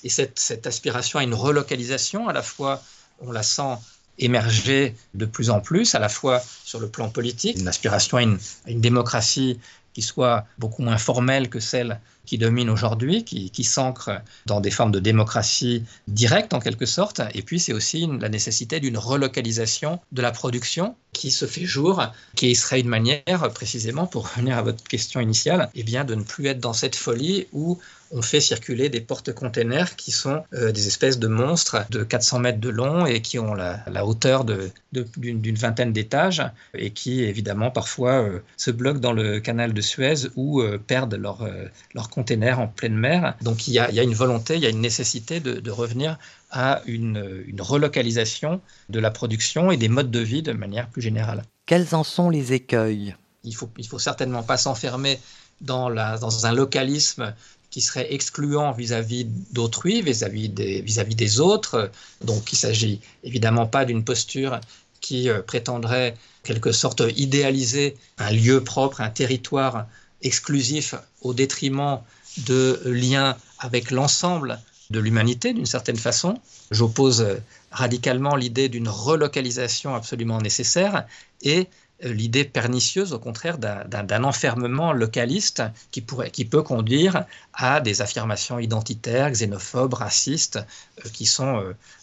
Et 0.05 0.09
cette, 0.09 0.39
cette 0.39 0.67
aspiration 0.67 1.19
à 1.19 1.23
une 1.23 1.35
relocalisation, 1.35 2.29
à 2.29 2.33
la 2.33 2.43
fois, 2.43 2.83
on 3.21 3.33
la 3.33 3.43
sent 3.43 3.77
émerger 4.19 4.95
de 5.15 5.25
plus 5.25 5.51
en 5.51 5.61
plus, 5.61 5.95
à 5.95 5.99
la 5.99 6.09
fois 6.09 6.43
sur 6.65 6.81
le 6.81 6.89
plan 6.89 7.09
politique, 7.09 7.59
une 7.59 7.69
aspiration 7.69 8.19
à 8.19 8.23
une, 8.23 8.39
à 8.67 8.71
une 8.71 8.81
démocratie 8.81 9.59
qui 9.93 10.03
soit 10.03 10.47
beaucoup 10.59 10.83
moins 10.83 10.99
formelle 10.99 11.49
que 11.49 11.61
celle 11.61 12.01
qui 12.27 12.39
domine 12.39 12.71
aujourd'hui, 12.71 13.25
qui, 13.25 13.51
qui 13.51 13.65
s'ancre 13.65 14.23
dans 14.47 14.61
des 14.61 14.71
formes 14.71 14.93
de 14.93 15.01
démocratie 15.01 15.85
directe 16.09 16.55
en 16.55 16.61
quelque 16.61 16.87
sorte. 16.87 17.21
Et 17.35 17.43
puis 17.43 17.61
c'est 17.61 17.73
aussi 17.73 18.09
la 18.21 18.29
nécessité 18.29 18.81
d'une 18.81 18.99
relocalisation 18.99 20.01
de 20.13 20.23
la 20.23 20.31
production 20.31 20.95
qui 21.13 21.31
se 21.31 21.47
fait 21.47 21.67
jour, 21.67 22.03
qui 22.37 22.55
serait 22.55 22.81
une 22.81 22.89
manière 22.89 23.51
précisément, 23.55 24.07
pour 24.07 24.31
revenir 24.31 24.57
à 24.57 24.63
votre 24.63 24.83
question 24.83 25.21
initiale, 25.21 25.69
eh 25.75 25.83
bien, 25.83 26.05
de 26.05 26.15
ne 26.15 26.23
plus 26.23 26.47
être 26.47 26.61
dans 26.61 26.73
cette 26.73 26.97
folie 26.97 27.47
où 27.53 27.79
on 28.13 28.23
fait 28.23 28.41
circuler 28.41 28.89
des 28.89 29.01
porte-containers 29.01 29.97
qui 29.97 30.11
sont 30.11 30.45
euh, 30.53 30.71
des 30.71 30.87
espèces 30.87 31.19
de 31.19 31.29
monstres 31.29 31.87
de 31.91 32.03
400 32.05 32.41
mètres 32.41 32.61
de 32.61 32.69
long 32.69 33.07
et 33.07 33.23
qui 33.23 33.39
ont 33.39 33.55
la, 33.55 34.05
hauteur 34.05 34.45
d'une 34.45 35.55
vingtaine 35.55 35.93
d'étages 35.93 36.43
et 36.75 36.91
qui 36.91 37.23
évidemment 37.23 37.71
parfois 37.71 38.23
euh, 38.23 38.41
se 38.57 38.71
bloquent 38.71 39.01
dans 39.01 39.13
le 39.13 39.41
canal 39.41 39.73
de 39.73 39.81
Suez 39.81 40.29
ou 40.37 40.61
euh, 40.61 40.79
perdent 40.79 41.15
leur 41.15 42.11
container 42.13 42.61
en 42.61 42.69
pleine 42.69 42.95
mer. 42.95 43.37
Donc 43.43 43.67
il 43.67 43.75
y, 43.75 43.79
a, 43.79 43.91
il 43.91 43.97
y, 43.97 44.01
a, 44.01 44.03
une 44.03 44.15
volonté, 44.15 44.57
il 44.57 44.63
y 44.63 44.67
a 44.67 44.69
une 44.69 44.81
nécessité 44.81 45.41
de, 45.41 45.71
revenir 45.71 46.19
à 46.51 46.83
une, 46.87 47.43
une 47.47 47.61
relocalisation 47.61 48.61
de 48.91 49.01
la 49.01 49.11
production 49.11 49.71
et 49.71 49.77
des 49.77 49.89
modes 49.89 50.11
de 50.11 50.21
vie 50.21 50.43
de 50.43 50.53
manière 50.53 50.89
plus 50.89 51.03
générale. 51.03 51.43
Quels 51.67 51.95
en 51.95 52.05
sont 52.05 52.29
les 52.29 52.53
écueils? 52.53 53.17
Il 53.45 53.51
ne 53.51 53.57
faut, 53.57 53.71
il 53.79 53.87
faut 53.87 53.99
certainement 53.99 54.43
pas 54.43 54.59
s'enfermer 54.59 55.19
dans, 55.61 55.89
la, 55.89 56.19
dans 56.19 56.47
un 56.47 56.53
localisme 56.53 57.35
qui 57.71 57.81
serait 57.81 58.13
excluant 58.13 58.73
vis-à-vis 58.73 59.25
d'autrui, 59.53 60.03
vis-à-vis 60.03 60.51
des, 60.51 60.83
vis-à-vis 60.83 61.15
des 61.15 61.41
autres. 61.41 61.91
Donc 62.23 62.53
il 62.53 62.57
ne 62.57 62.59
s'agit 62.59 63.01
évidemment 63.25 63.67
pas 63.67 63.87
d'une 63.87 64.05
posture 64.05 64.61
qui 65.01 65.31
euh, 65.31 65.41
prétendrait 65.41 66.15
quelque 66.45 66.73
sorte 66.73 67.03
idéaliser 67.17 67.97
un 68.19 68.31
lieu 68.31 68.63
propre, 68.63 69.01
un 69.01 69.09
territoire 69.09 69.87
exclusif 70.21 70.95
au 71.23 71.35
détriment 71.35 72.01
de 72.47 72.81
liens 72.85 73.37
avec 73.59 73.91
l'ensemble 73.91 74.61
de 74.91 75.01
l'humanité 75.01 75.53
d'une 75.55 75.67
certaine 75.67 75.97
façon. 75.97 76.39
J'oppose 76.71 77.27
radicalement 77.71 78.37
l'idée 78.37 78.69
d'une 78.69 78.89
relocalisation 78.89 79.95
absolument 79.95 80.39
nécessaire 80.39 81.07
et 81.41 81.69
euh, 82.05 82.13
l'idée 82.13 82.45
pernicieuse, 82.45 83.13
au 83.13 83.19
contraire, 83.19 83.59
d'un 83.59 84.25
enfermement 84.25 84.93
localiste 84.93 85.63
qui, 85.91 86.01
pourrait, 86.01 86.31
qui 86.31 86.45
peut 86.45 86.63
conduire 86.63 87.25
à 87.55 87.81
des 87.81 88.03
affirmations 88.03 88.59
identitaires, 88.59 89.31
xénophobes, 89.31 89.95
racistes, 89.95 90.59
euh, 91.05 91.09
qui 91.11 91.27
sont, 91.27 91.59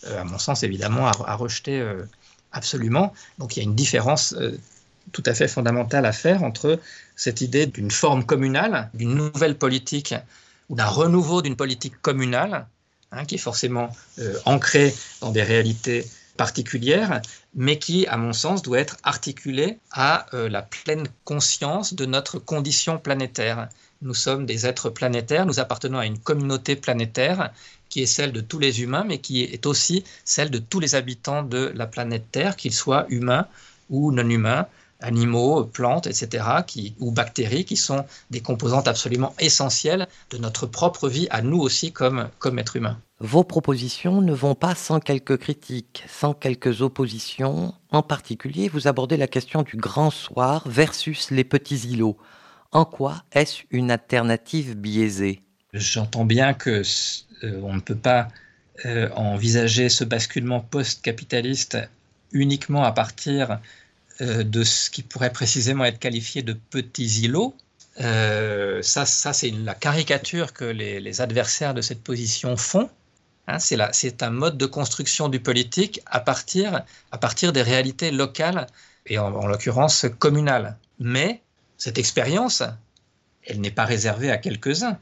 euh, 0.06 0.20
à 0.20 0.24
mon 0.24 0.38
sens, 0.38 0.64
évidemment, 0.64 1.08
à, 1.08 1.36
rejeter 1.36 1.86
absolument. 2.52 3.14
Donc 3.38 3.56
il 3.56 3.60
y 3.60 3.62
a 3.62 3.64
une 3.64 3.76
différence 3.76 4.36
tout 5.12 5.24
à 5.26 5.34
fait 5.34 5.48
fondamentale 5.48 6.06
à 6.06 6.12
faire 6.12 6.44
entre 6.44 6.80
cette 7.16 7.42
idée 7.42 7.66
d'une 7.66 7.92
forme 7.92 8.26
communale, 8.26 8.90
d'une 8.94 9.16
nouvelle 9.16 9.58
politique 9.58 10.16
ou 10.70 10.76
d'un 10.76 10.86
renouveau 10.86 11.42
d'une 11.42 11.56
politique 11.56 12.02
communale, 12.02 12.68
hein, 13.12 13.26
qui 13.26 13.36
est 13.36 13.40
forcément 13.40 13.90
ancrée 14.46 14.94
dans 15.22 15.32
des 15.32 15.44
réalités 15.44 16.06
particulière, 16.40 17.22
mais 17.54 17.78
qui, 17.80 18.08
à 18.08 18.16
mon 18.16 18.32
sens, 18.32 18.62
doit 18.62 18.80
être 18.80 18.96
articulée 19.04 19.78
à 19.92 20.26
euh, 20.34 20.48
la 20.48 20.62
pleine 20.62 21.06
conscience 21.26 21.94
de 21.94 22.06
notre 22.06 22.40
condition 22.40 22.98
planétaire. 22.98 23.68
Nous 24.02 24.14
sommes 24.14 24.46
des 24.46 24.66
êtres 24.66 24.90
planétaires, 24.90 25.46
nous 25.46 25.60
appartenons 25.60 26.00
à 26.00 26.06
une 26.06 26.18
communauté 26.18 26.78
planétaire 26.78 27.52
qui 27.90 28.02
est 28.04 28.14
celle 28.18 28.32
de 28.32 28.40
tous 28.40 28.58
les 28.58 28.82
humains, 28.82 29.04
mais 29.06 29.18
qui 29.18 29.44
est 29.44 29.66
aussi 29.66 30.06
celle 30.24 30.50
de 30.50 30.60
tous 30.60 30.80
les 30.80 30.96
habitants 30.96 31.44
de 31.44 31.74
la 31.76 31.88
planète 31.88 32.32
Terre, 32.32 32.56
qu'ils 32.56 32.74
soient 32.74 33.06
humains 33.10 33.46
ou 33.90 34.14
non 34.14 34.30
humains, 34.30 34.66
animaux, 35.00 35.64
plantes, 35.66 36.08
etc., 36.08 36.46
qui, 36.68 36.96
ou 37.00 37.12
bactéries, 37.12 37.66
qui 37.66 37.78
sont 37.78 38.06
des 38.32 38.42
composantes 38.42 38.88
absolument 38.88 39.34
essentielles 39.40 40.08
de 40.30 40.38
notre 40.38 40.66
propre 40.66 41.08
vie, 41.08 41.28
à 41.30 41.42
nous 41.42 41.60
aussi 41.60 41.92
comme, 41.92 42.30
comme 42.40 42.60
êtres 42.60 42.76
humains. 42.76 43.00
Vos 43.20 43.44
propositions 43.44 44.22
ne 44.22 44.34
vont 44.34 44.56
pas 44.56 44.76
sans 44.76 45.00
quelques 45.00 45.38
critiques, 45.38 46.06
sans 46.08 46.34
quelques 46.34 46.82
oppositions. 46.82 47.74
En 47.92 48.02
particulier, 48.02 48.70
vous 48.70 48.88
abordez 48.88 49.18
la 49.18 49.28
question 49.28 49.64
du 49.64 49.76
grand 49.76 50.10
soir 50.10 50.64
versus 50.68 51.32
les 51.32 51.44
petits 51.44 51.90
îlots. 51.90 52.18
En 52.72 52.86
quoi 52.86 53.24
est-ce 53.34 53.64
une 53.72 53.92
alternative 53.92 54.76
biaisée? 54.76 55.42
J'entends 55.74 56.26
bien 56.26 56.54
que 56.54 56.82
euh, 57.44 57.62
on 57.64 57.74
ne 57.74 57.80
peut 57.80 57.96
pas 57.96 58.30
euh, 58.86 59.10
envisager 59.16 59.90
ce 59.90 60.04
basculement 60.04 60.62
post-capitaliste 60.62 61.78
uniquement 62.32 62.84
à 62.84 62.92
partir 62.92 63.60
de 64.22 64.64
ce 64.64 64.90
qui 64.90 65.04
pourrait 65.04 65.32
précisément 65.32 65.86
être 65.86 66.00
qualifié 66.00 66.42
de 66.42 66.54
petits 66.54 67.22
îlots. 67.22 67.56
ça, 67.98 69.06
ça 69.06 69.34
c'est 69.34 69.52
la 69.52 69.76
caricature 69.76 70.54
que 70.54 70.66
les, 70.66 71.22
adversaires 71.22 71.74
de 71.74 71.82
cette 71.82 72.04
position 72.04 72.58
font. 72.58 72.90
Hein, 73.48 73.58
c'est 73.60 74.24
un 74.24 74.30
mode 74.30 74.58
de 74.58 74.66
construction 74.66 75.30
du 75.30 75.40
politique 75.40 76.02
à 76.06 76.20
partir, 76.20 76.84
à 77.12 77.18
partir 77.18 77.52
des 77.52 77.64
réalités 77.64 78.12
locales 78.12 78.68
et 79.08 79.18
en, 79.18 79.48
l'occurrence 79.48 80.06
communales. 80.20 80.78
Mais 81.00 81.42
cette 81.78 81.98
expérience, 81.98 82.64
elle 83.44 83.62
n'est 83.62 83.72
pas 83.72 83.86
réservée 83.86 84.32
à 84.32 84.38
quelques-uns. 84.38 84.98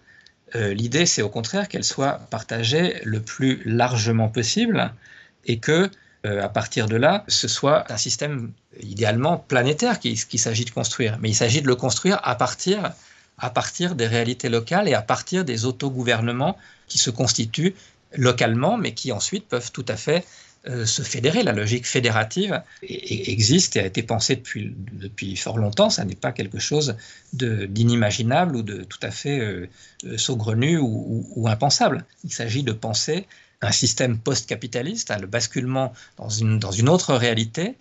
Euh, 0.56 0.74
l'idée, 0.74 1.06
c'est 1.06 1.22
au 1.22 1.30
contraire 1.30 1.68
qu'elle 1.68 1.84
soit 1.84 2.20
partagée 2.30 3.02
le 3.04 3.22
plus 3.22 3.62
largement 3.66 4.30
possible 4.30 4.94
et 5.46 5.60
que, 5.60 5.90
euh, 6.28 6.44
à 6.44 6.50
partir 6.50 6.88
de 6.88 6.96
là, 6.96 7.24
ce 7.28 7.48
soit 7.48 7.92
un 7.92 7.98
système 7.98 8.52
idéalement 8.80 9.38
planétaire 9.38 10.00
qu'il 10.00 10.18
s'agit 10.18 10.66
de 10.66 10.72
construire. 10.72 11.18
Mais 11.22 11.30
il 11.30 11.36
s'agit 11.36 11.62
de 11.62 11.68
le 11.68 11.76
construire 11.76 12.20
à 12.24 12.36
partir, 12.36 12.92
à 13.38 13.50
partir 13.50 13.96
des 13.96 14.08
réalités 14.08 14.50
locales 14.50 14.88
et 14.88 14.94
à 14.94 15.02
partir 15.02 15.46
des 15.46 15.66
autogouvernements 15.66 16.58
qui 16.88 16.98
se 16.98 17.10
constituent 17.10 17.76
localement, 18.16 18.78
mais 18.78 18.94
qui 18.94 19.12
ensuite 19.12 19.48
peuvent 19.48 19.72
tout 19.72 19.86
à 19.88 19.96
fait 19.96 20.26
euh, 20.68 20.86
se 20.86 21.02
fédérer. 21.02 21.44
La 21.44 21.54
logique 21.54 21.88
fédérative 21.88 22.62
existe 22.84 23.78
et 23.78 23.80
a 23.80 23.86
été 23.86 24.04
pensée 24.04 24.36
depuis, 24.36 24.76
depuis 24.94 25.36
fort 25.38 25.58
longtemps. 25.58 25.90
Ça 25.90 26.04
n'est 26.04 26.16
pas 26.16 26.34
quelque 26.34 26.60
chose 26.60 26.98
d'inimaginable 27.34 28.56
ou 28.58 28.64
de 28.64 28.84
tout 28.84 29.00
à 29.02 29.12
fait 29.12 29.40
euh, 29.40 29.70
saugrenu 30.18 30.78
ou, 30.78 31.48
impensable. 31.48 32.06
Il 32.26 32.34
s'agit 32.34 32.64
de 32.64 32.74
penser 32.74 33.28
un 33.62 33.72
système 33.72 34.18
post-capitaliste, 34.20 35.12
hein, 35.12 35.18
le 35.20 35.28
basculement 35.28 35.94
dans 36.18 36.30
une, 36.30 36.90
autre 36.90 37.16
réalité 37.16 37.76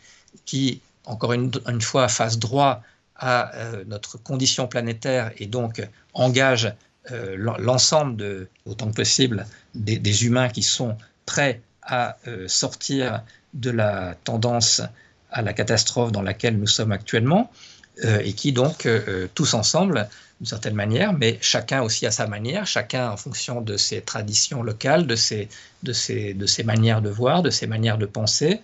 qui, 0.44 0.80
encore 1.04 1.32
une, 1.32 1.52
fois, 1.80 2.08
fasse 2.08 2.38
droit 2.38 2.82
à 3.16 3.52
notre 3.86 4.18
condition 4.18 4.68
planétaire 4.68 5.32
et 5.38 5.46
donc 5.46 5.86
engage 6.12 6.72
l'ensemble, 7.10 8.16
de, 8.16 8.48
autant 8.66 8.90
que 8.90 8.96
possible, 8.96 9.46
des, 9.74 10.24
humains 10.24 10.48
qui 10.48 10.62
sont 10.62 10.96
prêts 11.24 11.62
à 11.82 12.16
euh, 12.26 12.48
sortir 12.48 13.22
de 13.54 13.70
la 13.70 14.16
tendance 14.24 14.82
à 15.30 15.42
la 15.42 15.52
catastrophe 15.52 16.12
dans 16.12 16.22
laquelle 16.22 16.58
nous 16.58 16.66
sommes 16.66 16.92
actuellement, 16.92 17.50
euh, 17.50 17.75
et 18.02 18.32
qui 18.32 18.52
donc, 18.52 18.86
euh, 18.86 19.28
tous 19.34 19.54
ensemble, 19.54 20.08
d'une 20.40 20.46
certaine 20.46 20.74
manière, 20.74 21.12
mais 21.12 21.38
chacun 21.40 21.82
aussi 21.82 22.06
à 22.06 22.10
sa 22.10 22.26
manière, 22.26 22.66
chacun 22.66 23.10
en 23.10 23.16
fonction 23.16 23.60
de 23.62 23.76
ses 23.76 24.02
traditions 24.02 24.62
locales, 24.62 25.06
de 25.06 25.16
ses, 25.16 25.48
de 25.82 25.92
ses, 25.92 26.34
de 26.34 26.46
ses 26.46 26.62
manières 26.62 27.00
de 27.00 27.08
voir, 27.08 27.42
de 27.42 27.50
ses 27.50 27.66
manières 27.66 27.98
de 27.98 28.06
penser, 28.06 28.60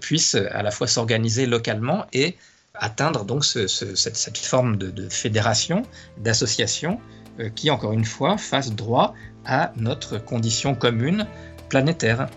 puissent 0.00 0.34
à 0.34 0.62
la 0.62 0.70
fois 0.72 0.88
s'organiser 0.88 1.46
localement 1.46 2.04
et 2.12 2.36
atteindre 2.74 3.24
donc 3.24 3.44
cette, 3.44 3.96
cette, 3.96 4.36
forme 4.36 4.76
de, 4.76 4.90
de 4.90 5.08
fédération, 5.08 5.84
d'association, 6.18 7.00
qui, 7.54 7.70
encore 7.70 7.92
une 7.92 8.04
fois, 8.04 8.36
fasse 8.36 8.72
droit 8.72 9.14
à 9.46 9.72
notre 9.76 10.18
condition 10.18 10.74
commune 10.74 11.26
planétaire. 11.68 12.28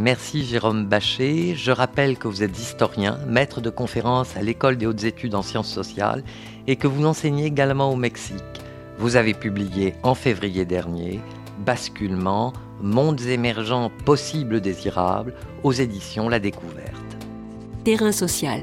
Merci 0.00 0.44
Jérôme 0.44 0.86
Bachet. 0.86 1.54
Je 1.54 1.70
rappelle 1.70 2.18
que 2.18 2.26
vous 2.26 2.42
êtes 2.42 2.58
historien, 2.58 3.18
maître 3.28 3.60
de 3.60 3.70
conférences 3.70 4.36
à 4.36 4.42
l'École 4.42 4.76
des 4.76 4.86
hautes 4.86 5.04
études 5.04 5.36
en 5.36 5.42
sciences 5.42 5.70
sociales 5.70 6.24
et 6.66 6.76
que 6.76 6.88
vous 6.88 7.06
enseignez 7.06 7.46
également 7.46 7.92
au 7.92 7.96
Mexique. 7.96 8.42
Vous 8.98 9.16
avez 9.16 9.34
publié 9.34 9.94
en 10.02 10.14
février 10.14 10.64
dernier 10.64 11.20
Basculement, 11.64 12.52
mondes 12.80 13.20
émergents 13.22 13.90
possibles 14.04 14.60
désirables 14.60 15.34
aux 15.62 15.72
éditions 15.72 16.28
La 16.28 16.40
Découverte. 16.40 16.90
Terrain 17.84 18.12
social. 18.12 18.62